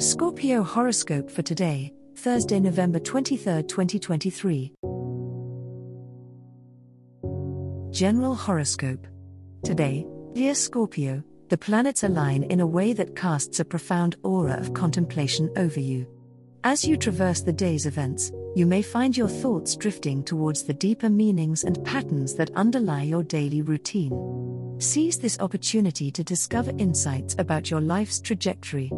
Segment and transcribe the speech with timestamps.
[0.00, 4.72] Scorpio horoscope for today, Thursday, November 23, 2023.
[7.92, 9.06] General horoscope.
[9.62, 14.74] Today, dear Scorpio, the planets align in a way that casts a profound aura of
[14.74, 16.08] contemplation over you.
[16.64, 21.08] As you traverse the day's events, you may find your thoughts drifting towards the deeper
[21.08, 24.74] meanings and patterns that underlie your daily routine.
[24.80, 28.90] Seize this opportunity to discover insights about your life's trajectory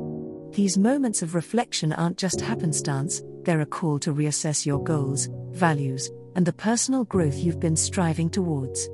[0.57, 6.11] these moments of reflection aren't just happenstance, they're a call to reassess your goals, values,
[6.35, 8.89] and the personal growth you've been striving towards.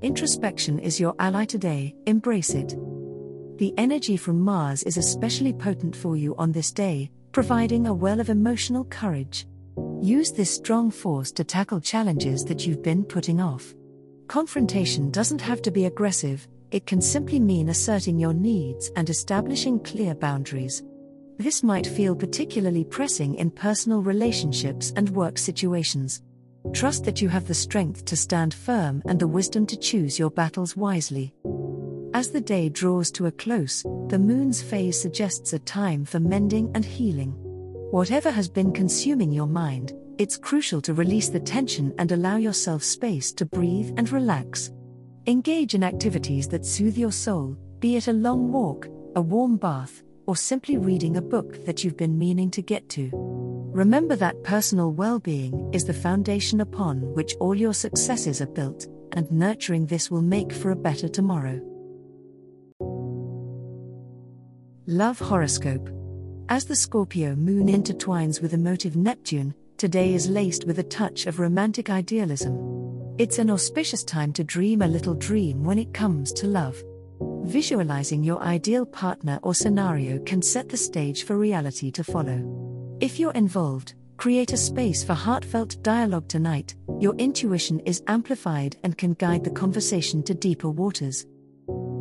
[0.00, 2.70] Introspection is your ally today, embrace it.
[3.58, 8.18] The energy from Mars is especially potent for you on this day, providing a well
[8.18, 9.46] of emotional courage.
[10.00, 13.74] Use this strong force to tackle challenges that you've been putting off.
[14.28, 19.78] Confrontation doesn't have to be aggressive, it can simply mean asserting your needs and establishing
[19.78, 20.82] clear boundaries.
[21.42, 26.22] This might feel particularly pressing in personal relationships and work situations.
[26.72, 30.30] Trust that you have the strength to stand firm and the wisdom to choose your
[30.30, 31.34] battles wisely.
[32.14, 36.70] As the day draws to a close, the moon's phase suggests a time for mending
[36.76, 37.32] and healing.
[37.90, 42.84] Whatever has been consuming your mind, it's crucial to release the tension and allow yourself
[42.84, 44.70] space to breathe and relax.
[45.26, 50.04] Engage in activities that soothe your soul, be it a long walk, a warm bath,
[50.26, 53.10] or simply reading a book that you've been meaning to get to.
[53.72, 58.86] Remember that personal well being is the foundation upon which all your successes are built,
[59.12, 61.60] and nurturing this will make for a better tomorrow.
[64.86, 65.88] Love Horoscope
[66.48, 71.38] As the Scorpio moon intertwines with emotive Neptune, today is laced with a touch of
[71.38, 73.14] romantic idealism.
[73.16, 76.82] It's an auspicious time to dream a little dream when it comes to love.
[77.44, 82.96] Visualizing your ideal partner or scenario can set the stage for reality to follow.
[83.00, 86.76] If you're involved, create a space for heartfelt dialogue tonight.
[87.00, 91.26] Your intuition is amplified and can guide the conversation to deeper waters.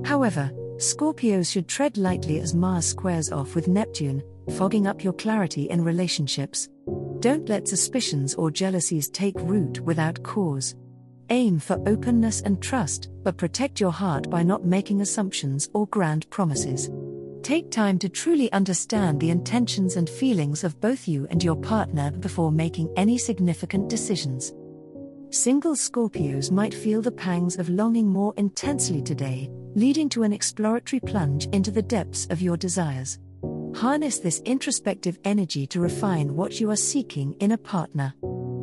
[0.05, 4.23] However, Scorpios should tread lightly as Mars squares off with Neptune,
[4.57, 6.69] fogging up your clarity in relationships.
[7.19, 10.75] Don't let suspicions or jealousies take root without cause.
[11.31, 16.29] Aim for openness and trust, but protect your heart by not making assumptions or grand
[16.29, 16.89] promises.
[17.41, 22.11] Take time to truly understand the intentions and feelings of both you and your partner
[22.11, 24.51] before making any significant decisions.
[25.29, 30.99] Single Scorpios might feel the pangs of longing more intensely today, leading to an exploratory
[30.99, 33.19] plunge into the depths of your desires.
[33.73, 38.13] Harness this introspective energy to refine what you are seeking in a partner.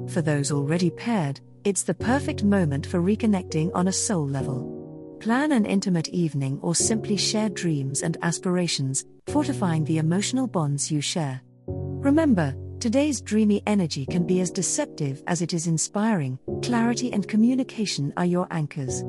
[0.09, 5.19] For those already paired, it's the perfect moment for reconnecting on a soul level.
[5.21, 11.01] Plan an intimate evening or simply share dreams and aspirations, fortifying the emotional bonds you
[11.01, 11.41] share.
[11.67, 18.13] Remember, today's dreamy energy can be as deceptive as it is inspiring, clarity and communication
[18.17, 19.03] are your anchors.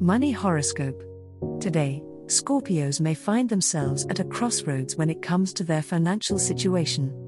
[0.00, 1.02] Money Horoscope
[1.60, 7.21] Today, Scorpios may find themselves at a crossroads when it comes to their financial situation.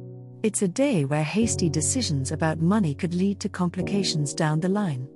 [0.45, 5.09] It's a day where hasty decisions about money could lead to complications down the line.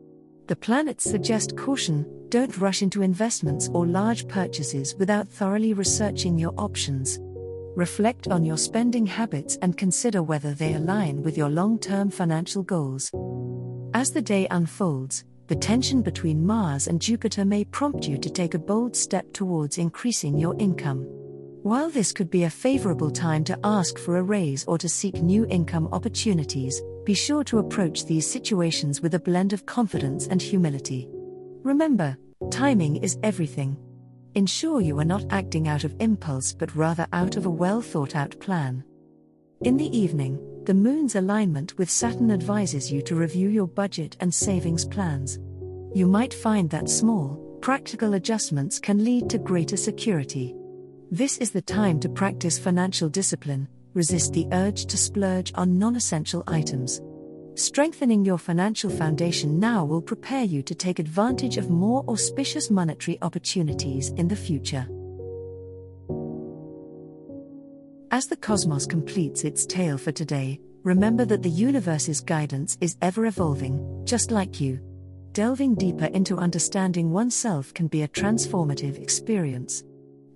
[0.46, 6.54] The planets suggest caution, don't rush into investments or large purchases without thoroughly researching your
[6.56, 7.18] options.
[7.76, 12.62] Reflect on your spending habits and consider whether they align with your long term financial
[12.62, 13.10] goals.
[13.92, 18.54] As the day unfolds, the tension between Mars and Jupiter may prompt you to take
[18.54, 21.17] a bold step towards increasing your income.
[21.62, 25.16] While this could be a favorable time to ask for a raise or to seek
[25.16, 30.40] new income opportunities, be sure to approach these situations with a blend of confidence and
[30.40, 31.08] humility.
[31.64, 32.16] Remember,
[32.50, 33.76] timing is everything.
[34.34, 38.14] Ensure you are not acting out of impulse but rather out of a well thought
[38.14, 38.84] out plan.
[39.62, 44.32] In the evening, the moon's alignment with Saturn advises you to review your budget and
[44.32, 45.40] savings plans.
[45.92, 50.54] You might find that small, practical adjustments can lead to greater security.
[51.10, 55.96] This is the time to practice financial discipline, resist the urge to splurge on non
[55.96, 57.00] essential items.
[57.54, 63.16] Strengthening your financial foundation now will prepare you to take advantage of more auspicious monetary
[63.22, 64.86] opportunities in the future.
[68.10, 73.24] As the cosmos completes its tale for today, remember that the universe's guidance is ever
[73.24, 74.78] evolving, just like you.
[75.32, 79.84] Delving deeper into understanding oneself can be a transformative experience.